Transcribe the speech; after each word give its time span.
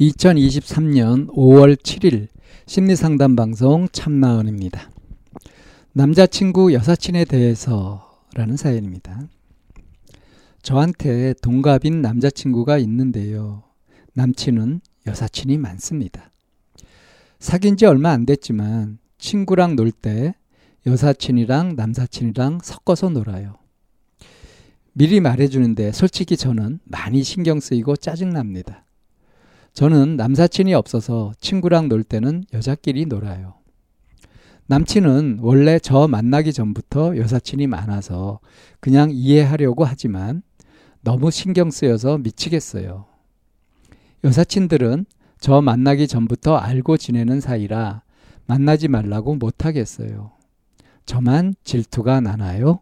2023년 0.00 1.28
5월 1.28 1.76
7일 1.76 2.28
심리상담 2.66 3.34
방송 3.34 3.88
참나원입니다. 3.90 4.90
남자친구 5.92 6.74
여사친에 6.74 7.24
대해서라는 7.24 8.56
사연입니다. 8.56 9.22
저한테 10.60 11.32
동갑인 11.40 12.02
남자친구가 12.02 12.76
있는데요. 12.78 13.62
남친은 14.12 14.80
여사친이 15.06 15.56
많습니다. 15.58 16.30
사귄 17.38 17.76
지 17.76 17.86
얼마 17.86 18.10
안 18.10 18.26
됐지만 18.26 18.98
친구랑 19.18 19.76
놀 19.76 19.90
때 19.92 20.34
여사친이랑 20.86 21.74
남사친이랑 21.76 22.60
섞어서 22.62 23.08
놀아요. 23.08 23.56
미리 24.92 25.20
말해주는데 25.20 25.92
솔직히 25.92 26.36
저는 26.36 26.80
많이 26.84 27.22
신경 27.22 27.60
쓰이고 27.60 27.96
짜증납니다. 27.96 28.85
저는 29.76 30.16
남사친이 30.16 30.72
없어서 30.72 31.34
친구랑 31.38 31.90
놀 31.90 32.02
때는 32.02 32.44
여자끼리 32.54 33.04
놀아요. 33.04 33.56
남친은 34.68 35.40
원래 35.42 35.78
저 35.78 36.08
만나기 36.08 36.54
전부터 36.54 37.18
여사친이 37.18 37.66
많아서 37.66 38.40
그냥 38.80 39.10
이해하려고 39.12 39.84
하지만 39.84 40.42
너무 41.02 41.30
신경 41.30 41.70
쓰여서 41.70 42.16
미치겠어요. 42.16 43.04
여사친들은 44.24 45.04
저 45.40 45.60
만나기 45.60 46.08
전부터 46.08 46.56
알고 46.56 46.96
지내는 46.96 47.42
사이라 47.42 48.00
만나지 48.46 48.88
말라고 48.88 49.34
못하겠어요. 49.34 50.32
저만 51.04 51.54
질투가 51.64 52.22
나나요? 52.22 52.80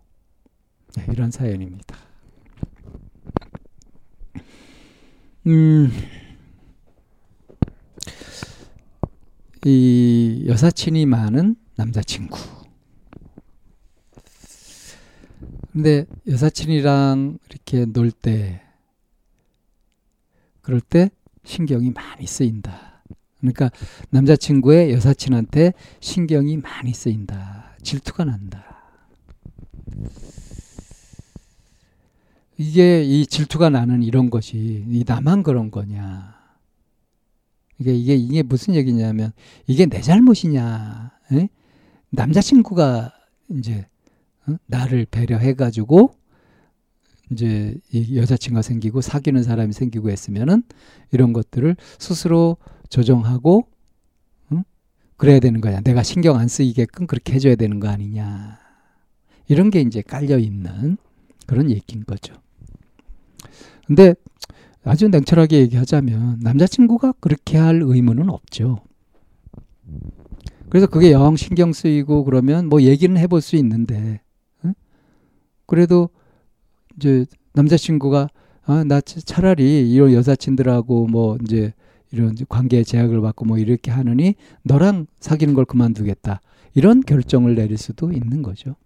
네, 0.96 1.06
이런 1.10 1.32
사연입니다. 1.32 1.96
음, 5.48 5.90
이 9.66 10.44
여사친이 10.46 11.06
많은 11.06 11.56
남자친구. 11.76 12.38
근데 15.72 16.04
여사친이랑 16.28 17.38
이렇게 17.48 17.86
놀 17.86 18.10
때, 18.10 18.62
그럴 20.60 20.80
때 20.80 21.10
신경이 21.44 21.90
많이 21.90 22.26
쓰인다. 22.26 23.02
그러니까 23.38 23.70
남자친구의 24.10 24.92
여사친한테 24.92 25.72
신경이 26.00 26.58
많이 26.58 26.92
쓰인다. 26.92 27.76
질투가 27.82 28.24
난다. 28.24 28.64
이게 32.56 33.02
이 33.02 33.26
질투가 33.26 33.70
나는 33.70 34.02
이런 34.02 34.30
것이 34.30 34.84
이 34.88 35.04
나만 35.06 35.42
그런 35.42 35.70
거냐? 35.70 36.33
이게 37.78 37.94
이게 37.94 38.14
이게 38.14 38.42
무슨 38.42 38.74
얘기냐면 38.74 39.32
이게 39.66 39.86
내 39.86 40.00
잘못이냐? 40.00 41.12
에? 41.32 41.48
남자친구가 42.10 43.12
이제 43.50 43.86
어? 44.46 44.56
나를 44.66 45.06
배려해가지고 45.10 46.14
이제 47.32 47.76
이 47.90 48.16
여자친구가 48.16 48.62
생기고 48.62 49.00
사귀는 49.00 49.42
사람이 49.42 49.72
생기고 49.72 50.10
했으면은 50.10 50.62
이런 51.10 51.32
것들을 51.32 51.76
스스로 51.98 52.56
조정하고 52.90 53.66
응? 54.52 54.64
그래야 55.16 55.40
되는 55.40 55.60
거야. 55.60 55.80
내가 55.80 56.02
신경 56.02 56.38
안 56.38 56.48
쓰이게끔 56.48 57.06
그렇게 57.06 57.32
해줘야 57.32 57.56
되는 57.56 57.80
거 57.80 57.88
아니냐. 57.88 58.58
이런 59.48 59.70
게 59.70 59.80
이제 59.80 60.02
깔려 60.02 60.38
있는 60.38 60.96
그런 61.46 61.70
얘기인 61.70 62.04
거죠. 62.04 62.34
근데 63.86 64.14
아주 64.84 65.08
냉철하게 65.08 65.60
얘기하자면 65.60 66.40
남자친구가 66.42 67.14
그렇게 67.20 67.56
할 67.56 67.80
의무는 67.82 68.28
없죠. 68.28 68.82
그래서 70.68 70.86
그게 70.86 71.12
영 71.12 71.36
신경 71.36 71.72
쓰이고 71.72 72.24
그러면 72.24 72.68
뭐 72.68 72.82
얘기는 72.82 73.16
해볼 73.16 73.40
수 73.40 73.56
있는데, 73.56 74.20
응? 74.64 74.74
그래도 75.66 76.10
이제 76.96 77.26
남자친구가 77.54 78.28
아, 78.66 78.84
나 78.84 79.00
차라리 79.00 79.90
이런 79.90 80.12
여사친들하고 80.12 81.06
뭐 81.06 81.36
이제 81.42 81.72
이런 82.10 82.34
관계 82.48 82.82
제약을 82.82 83.20
받고 83.20 83.44
뭐 83.44 83.58
이렇게 83.58 83.90
하느니 83.90 84.34
너랑 84.62 85.06
사귀는 85.20 85.54
걸 85.54 85.64
그만두겠다. 85.64 86.40
이런 86.74 87.00
결정을 87.00 87.54
내릴 87.54 87.76
수도 87.78 88.12
있는 88.12 88.42
거죠. 88.42 88.76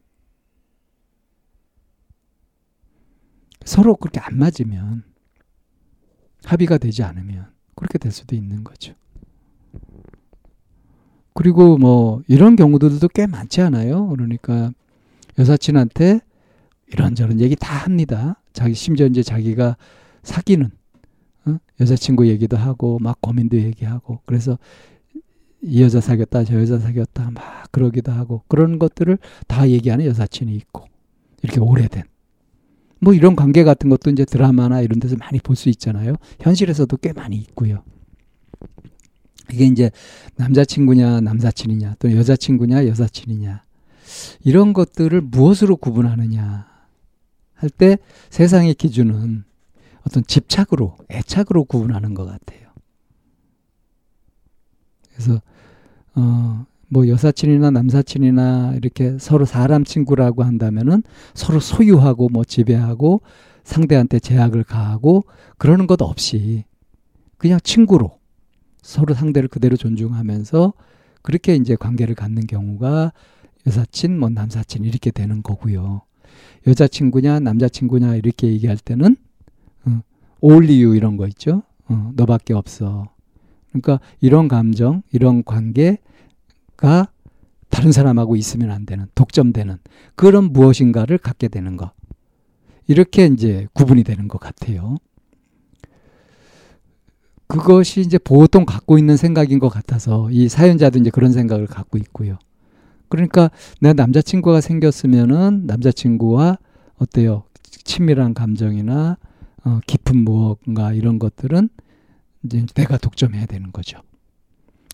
서로 3.65 3.97
그렇게 3.97 4.21
안 4.21 4.39
맞으면 4.39 5.05
합의가 6.45 6.79
되지 6.79 7.03
않으면 7.03 7.47
그렇게 7.75 7.99
될 7.99 8.13
수도 8.13 8.35
있는 8.35 8.65
거죠. 8.65 8.95
그리고 11.35 11.79
뭐 11.79 12.23
이런 12.27 12.57
경우들도 12.57 13.07
꽤 13.09 13.27
많지 13.27 13.61
않아요. 13.61 14.09
그러니까 14.09 14.73
여사친한테 15.39 16.21
이런저런 16.89 17.41
얘기 17.41 17.55
다 17.55 17.75
합니다. 17.77 18.43
자기 18.53 18.75
심지어 18.75 19.07
이제 19.07 19.23
자기가 19.23 19.77
사귀는 20.23 20.71
어? 21.47 21.59
여자친구 21.81 22.27
얘기도 22.29 22.57
하고 22.57 22.99
막 23.01 23.21
고민도 23.21 23.57
얘기하고 23.59 24.21
그래서 24.27 24.59
이 25.63 25.83
여자 25.83 26.01
사귀었다 26.01 26.45
저 26.45 26.61
여자 26.61 26.79
사귀었다 26.79 27.31
막 27.31 27.71
그러기도 27.71 28.13
하고 28.13 28.43
그런 28.49 28.79
것들을 28.79 29.19
다 29.47 29.69
얘기하는 29.69 30.07
여사친이 30.07 30.55
있고 30.55 30.87
이렇게 31.43 31.61
오래된 31.61 32.05
뭐 33.01 33.15
이런 33.15 33.37
관계 33.37 33.65
같은 33.65 33.89
것도 33.91 34.11
이제 34.11 34.25
드라마나 34.25 34.81
이런 34.81 34.99
데서 35.01 35.17
많이 35.17 35.39
볼 35.39 35.57
수 35.57 35.69
있잖아요. 35.69 36.15
현실에서도 36.41 36.97
꽤 36.99 37.13
많이 37.13 37.37
있고요. 37.37 37.83
이게 39.53 39.65
이제 39.67 39.91
남자친구냐, 40.37 41.21
남사친이냐, 41.23 41.97
또 41.99 42.13
여자친구냐, 42.15 42.87
여사친이냐. 42.87 43.63
이런 44.45 44.73
것들을 44.73 45.21
무엇으로 45.23 45.77
구분하느냐. 45.77 46.67
할 47.55 47.71
때 47.71 47.99
세상의 48.31 48.75
기준은 48.75 49.45
어떤 50.07 50.25
집착으로, 50.25 50.97
애착으로 51.11 51.65
구분하는 51.65 52.15
것 52.15 52.25
같아요. 52.25 52.69
그래서, 55.13 55.41
어, 56.15 56.67
뭐 56.89 57.07
여사친이나 57.09 57.71
남사친이나 57.71 58.75
이렇게 58.77 59.17
서로 59.19 59.45
사람 59.45 59.85
친구라고 59.85 60.43
한다면은 60.43 61.03
서로 61.35 61.61
소유하고 61.61 62.29
뭐 62.31 62.45
지배하고 62.45 63.21
상대한테 63.65 64.19
제약을 64.19 64.65
가하고 64.65 65.25
그러는 65.59 65.87
것 65.87 66.01
없이 66.01 66.65
그냥 67.37 67.59
친구로 67.63 68.19
서로 68.83 69.15
상대를 69.15 69.49
그대로 69.49 69.77
존중하면서 69.77 70.73
그렇게 71.23 71.55
이제 71.57 71.77
관계를 71.77 72.15
갖는 72.15 72.47
경우가 72.47 73.13
여사친, 73.67 74.19
뭐 74.19 74.31
남사친 74.31 74.85
이렇게 74.85 75.11
되는 75.11 75.43
거고요. 75.43 76.03
여자친구냐 76.67 77.41
남자친구냐 77.41 78.17
이렇게 78.17 78.49
얘기할 78.49 78.79
때는 78.79 79.17
어, 79.85 80.01
you 80.43 80.95
이런 80.95 81.17
거 81.17 81.27
있죠. 81.29 81.63
어, 81.87 82.13
너밖에 82.15 82.55
없어. 82.55 83.09
그러니까 83.71 84.01
이런 84.21 84.49
감정, 84.49 85.03
이런 85.13 85.45
관계 85.45 85.99
가 86.79 87.09
다른 87.69 87.93
사람하고 87.93 88.37
있으면 88.37 88.71
안 88.71 88.87
되는 88.87 89.07
독점되는 89.15 89.79
그런 90.15 90.53
무엇인가를 90.53 91.19
갖게 91.19 91.49
되는 91.49 91.77
것 91.77 91.93
이렇게 92.87 93.27
이제 93.27 93.67
구분이 93.75 94.05
되는 94.05 94.29
것 94.29 94.39
같아요. 94.39 94.97
그것이 97.49 98.01
이제 98.01 98.17
보통 98.17 98.65
갖고 98.65 98.97
있는 98.97 99.17
생각인 99.17 99.59
것 99.59 99.69
같아서 99.69 100.31
이 100.31 100.49
사연자도 100.49 100.99
이제 100.99 101.11
그런 101.11 101.33
생각을 101.33 101.67
갖고 101.67 101.99
있고요. 101.99 102.39
그러니까 103.09 103.51
내 103.81 103.93
남자친구가 103.93 104.61
생겼으면은 104.61 105.67
남자친구와 105.67 106.59
어때요? 106.97 107.45
친밀한 107.63 108.35
감정이나 108.35 109.17
어, 109.65 109.81
깊은 109.87 110.25
무언가 110.25 110.93
이런 110.93 111.19
것들은 111.19 111.69
이제 112.45 112.65
내가 112.75 112.99
독점해야 112.99 113.47
되는 113.47 113.73
거죠. 113.73 113.99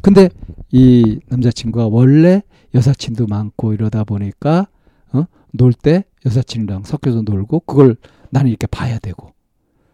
근데 0.05 0.29
이 0.71 1.19
남자친구가 1.29 1.87
원래 1.87 2.43
여사친도 2.75 3.27
많고 3.27 3.73
이러다 3.73 4.05
보니까 4.05 4.69
어? 5.13 5.25
놀 5.51 5.73
때 5.73 6.05
여사친이랑 6.27 6.85
섞여서 6.85 7.23
놀고 7.23 7.61
그걸 7.61 7.97
나는 8.29 8.51
이렇게 8.51 8.67
봐야 8.67 8.99
되고 8.99 9.33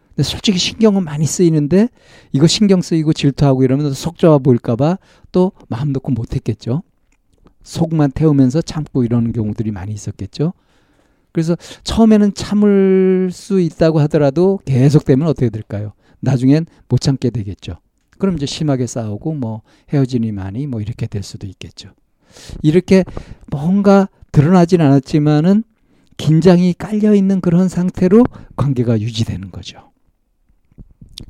근데 0.09 0.23
솔직히 0.23 0.57
신경은 0.57 1.05
많이 1.05 1.25
쓰이는데 1.25 1.87
이거 2.33 2.45
신경 2.45 2.81
쓰이고 2.81 3.13
질투하고 3.13 3.63
이러면 3.63 3.93
속 3.93 4.17
좋아 4.17 4.37
보일까봐 4.37 4.97
또 5.31 5.53
마음 5.69 5.93
놓고 5.93 6.11
못했겠죠. 6.11 6.83
속만 7.63 8.11
태우면서 8.11 8.61
참고 8.61 9.05
이러는 9.05 9.31
경우들이 9.31 9.71
많이 9.71 9.93
있었겠죠. 9.93 10.51
그래서 11.31 11.55
처음에는 11.85 12.33
참을 12.33 13.29
수 13.31 13.61
있다고 13.61 14.01
하더라도 14.01 14.59
계속되면 14.65 15.25
어떻게 15.25 15.49
될까요? 15.49 15.93
나중엔 16.19 16.65
못 16.89 16.99
참게 16.99 17.29
되겠죠. 17.29 17.77
그럼 18.21 18.35
이제 18.35 18.45
심하게 18.45 18.85
싸우고 18.85 19.33
뭐 19.33 19.63
헤어지니 19.91 20.31
많이 20.31 20.67
뭐 20.67 20.79
이렇게 20.79 21.07
될 21.07 21.23
수도 21.23 21.47
있겠죠. 21.47 21.89
이렇게 22.61 23.03
뭔가 23.49 24.09
드러나진 24.31 24.79
않았지만은 24.79 25.63
긴장이 26.17 26.75
깔려 26.75 27.15
있는 27.15 27.41
그런 27.41 27.67
상태로 27.67 28.23
관계가 28.55 29.01
유지되는 29.01 29.49
거죠. 29.49 29.91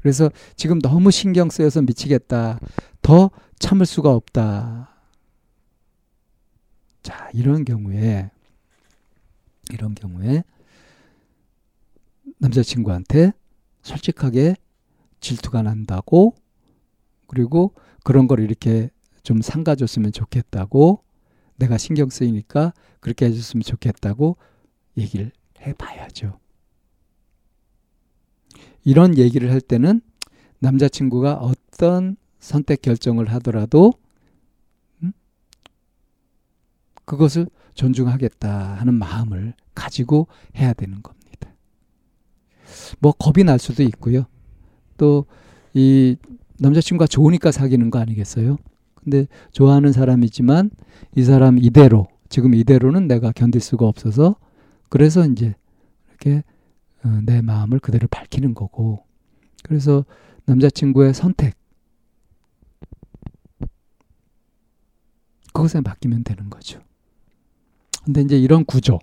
그래서 0.02 0.30
지금 0.58 0.80
너무 0.80 1.12
신경 1.12 1.50
쓰여서 1.50 1.82
미치겠다. 1.84 2.60
더 3.02 3.32
참을 3.58 3.86
수가 3.86 4.12
없다. 4.12 4.94
자, 7.04 7.30
이런 7.34 7.64
경우에 7.64 8.32
이런 9.72 9.96
경우에 9.96 10.44
남자친구한테 12.40 13.32
솔직하게 13.82 14.56
질투가 15.22 15.62
난다고 15.62 16.36
그리고 17.32 17.74
그런 18.04 18.28
걸 18.28 18.42
이렇게 18.42 18.90
좀 19.24 19.42
상가줬으면 19.42 20.12
좋겠다고 20.12 21.02
내가 21.56 21.78
신경 21.78 22.10
쓰이니까 22.10 22.74
그렇게 23.00 23.26
해줬으면 23.28 23.64
좋겠다고 23.64 24.36
얘기를 24.98 25.32
해봐야죠. 25.62 26.38
이런 28.84 29.18
얘기를 29.18 29.50
할 29.50 29.62
때는 29.62 30.02
남자친구가 30.60 31.36
어떤 31.36 32.18
선택 32.42 32.82
결정을 32.82 33.32
하더라도 33.36 33.94
음? 35.02 35.14
그것을 37.06 37.48
존중하겠다 37.76 38.76
하는 38.76 38.94
마음을 38.96 39.54
가지고 39.74 40.28
해야 40.58 40.74
되는 40.74 41.02
겁니다. 41.02 41.54
뭐 43.00 43.14
겁이 43.14 43.46
날 43.46 43.58
수도 43.58 43.84
있고요. 43.84 44.26
또 44.98 45.26
이 45.74 46.18
남자친구가 46.62 47.08
좋으니까 47.08 47.52
사귀는 47.52 47.90
거 47.90 48.00
아니겠어요? 48.00 48.58
근데 48.96 49.26
좋아하는 49.52 49.92
사람이지만 49.92 50.70
이 51.16 51.24
사람 51.24 51.58
이대로 51.58 52.08
지금 52.30 52.54
이대로는 52.54 53.08
내가 53.08 53.32
견딜 53.32 53.62
수가 53.62 53.88
없어서 53.88 54.36
그래서 54.90 55.26
이제 55.26 55.56
이렇게 56.10 56.44
어, 57.04 57.20
내 57.24 57.42
마음을 57.42 57.80
그대로 57.80 58.08
밝히는 58.08 58.54
거고 58.54 59.04
그래서 59.64 60.06
남자친구의 60.46 61.16
선택 61.16 61.56
그것에 65.54 65.82
맡기면 65.82 66.24
되는 66.24 66.50
거죠. 66.50 66.80
근데 68.06 68.22
이제 68.22 68.38
이런 68.38 68.66
구조, 68.66 69.00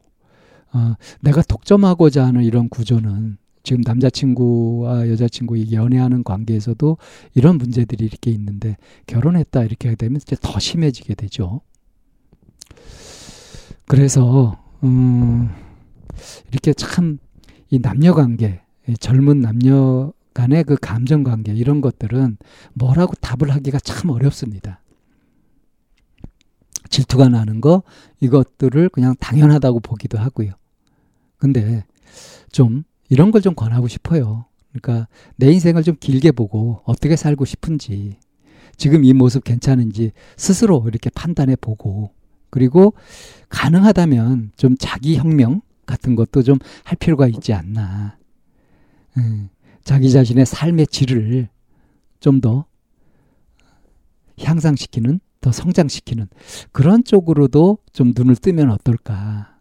어, 0.73 0.95
내가 1.21 1.43
독점하고자 1.43 2.27
하는 2.27 2.43
이런 2.43 2.69
구조는 2.69 3.39
지금 3.63 3.83
남자친구와 3.85 5.09
여자친구 5.09 5.73
연애하는 5.73 6.25
관계에서도 6.25 6.97
이런 7.35 7.59
문제들이 7.59 8.05
이렇게 8.05 8.31
있는데 8.31 8.77
결혼했다 9.07 9.65
이렇게 9.65 9.95
되면 9.95 10.17
이제 10.17 10.37
더 10.41 10.59
심해지게 10.59 11.15
되죠. 11.15 11.61
그래서 13.87 14.63
음, 14.83 15.51
이렇게 16.51 16.73
참 16.73 17.19
이 17.71 17.79
남녀 17.81 18.15
관계, 18.15 18.63
젊은 18.99 19.41
남녀 19.41 20.13
간의 20.33 20.65
그 20.65 20.77
감정 20.81 21.23
관계 21.23 21.53
이런 21.53 21.81
것들은 21.81 22.39
뭐라고 22.75 23.15
답을 23.21 23.51
하기가 23.55 23.79
참 23.81 24.11
어렵습니다. 24.11 24.81
질투가 26.89 27.29
나는 27.29 27.61
거 27.61 27.83
이것들을 28.21 28.89
그냥 28.89 29.15
당연하다고 29.21 29.81
보기도 29.81 30.19
하고요. 30.19 30.53
근데 31.37 31.85
좀 32.51 32.85
이런 33.09 33.31
걸 33.31 33.41
좀 33.43 33.55
권하고 33.55 33.89
싶어요. 33.89 34.47
그러니까 34.73 35.09
내 35.37 35.51
인생을 35.53 35.83
좀 35.83 35.97
길게 35.99 36.33
보고 36.33 36.83
어떻게 36.85 37.17
살고 37.17 37.45
싶은지 37.45 38.19
지금 38.77 39.05
이 39.05 39.13
모습 39.13 39.45
괜찮은지 39.45 40.13
스스로 40.37 40.85
이렇게 40.87 41.11
판단해 41.11 41.57
보고 41.57 42.13
그리고 42.51 42.95
가능하다면 43.49 44.53
좀 44.57 44.77
자기 44.79 45.17
혁명 45.17 45.63
같은 45.87 46.15
것도 46.17 46.43
좀 46.43 46.59
할 46.85 46.97
필요가 46.99 47.27
있지 47.27 47.53
않나. 47.55 48.19
음, 49.17 49.49
자기 49.85 50.11
자신의 50.11 50.47
삶의 50.47 50.87
질을 50.89 51.49
좀 52.21 52.41
더 52.41 52.67
향상시키는 54.41 55.21
더 55.41 55.51
성장시키는 55.53 56.29
그런 56.73 57.05
쪽으로도 57.05 57.79
좀 57.93 58.13
눈을 58.15 58.37
뜨면 58.37 58.71
어떨까. 58.71 59.59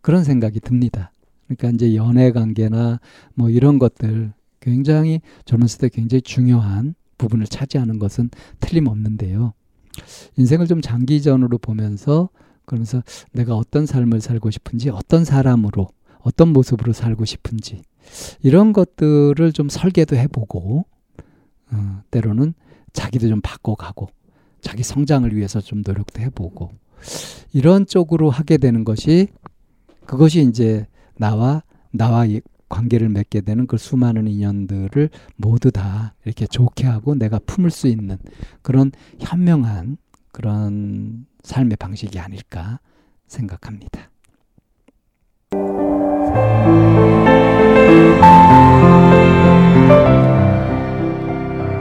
그런 0.00 0.24
생각이 0.24 0.60
듭니다. 0.60 1.12
그러니까 1.56 1.70
이제 1.70 1.96
연애 1.96 2.32
관계나 2.32 3.00
뭐 3.34 3.50
이런 3.50 3.78
것들 3.78 4.32
굉장히 4.60 5.20
젊었을 5.44 5.78
때 5.78 5.88
굉장히 5.88 6.22
중요한 6.22 6.94
부분을 7.18 7.46
차지하는 7.46 7.98
것은 7.98 8.30
틀림없는데요. 8.60 9.52
인생을 10.36 10.66
좀 10.66 10.80
장기전으로 10.80 11.58
보면서 11.58 12.30
그러면서 12.64 13.02
내가 13.32 13.56
어떤 13.56 13.86
삶을 13.86 14.20
살고 14.20 14.50
싶은지 14.50 14.88
어떤 14.88 15.24
사람으로 15.24 15.88
어떤 16.20 16.52
모습으로 16.52 16.92
살고 16.92 17.24
싶은지 17.24 17.82
이런 18.42 18.72
것들을 18.72 19.52
좀 19.52 19.68
설계도 19.68 20.16
해보고 20.16 20.86
어, 21.72 22.02
때로는 22.10 22.54
자기도 22.92 23.28
좀 23.28 23.40
바꿔가고 23.42 24.08
자기 24.60 24.82
성장을 24.82 25.34
위해서 25.34 25.60
좀 25.60 25.82
노력도 25.84 26.20
해보고 26.20 26.70
이런 27.52 27.86
쪽으로 27.86 28.30
하게 28.30 28.58
되는 28.58 28.84
것이 28.84 29.28
그것이 30.06 30.42
이제 30.42 30.86
나와 31.22 31.62
나와 31.92 32.26
관계를 32.68 33.08
맺게 33.08 33.42
되는 33.42 33.68
그 33.68 33.76
수많은 33.76 34.26
인연들을 34.26 35.08
모두 35.36 35.70
다 35.70 36.14
이렇게 36.24 36.46
좋게 36.46 36.88
하고 36.88 37.14
내가 37.14 37.38
품을 37.46 37.70
수 37.70 37.86
있는 37.86 38.18
그런 38.60 38.90
현명한 39.20 39.98
그런 40.32 41.26
삶의 41.44 41.76
방식이 41.76 42.18
아닐까 42.18 42.80
생각합니다. 43.28 44.10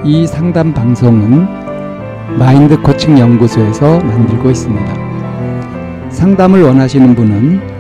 이 0.05 0.27
상담 0.27 0.71
방송은 0.71 2.37
마인드 2.37 2.79
코칭 2.79 3.17
연구소에서 3.17 4.01
만들고 4.01 4.51
있습니다. 4.51 6.11
상담을 6.11 6.61
원하시는 6.61 7.15
분은 7.15 7.70